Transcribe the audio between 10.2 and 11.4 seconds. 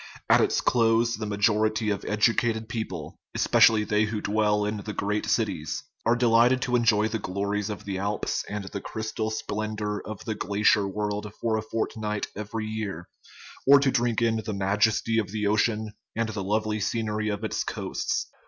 the glacier world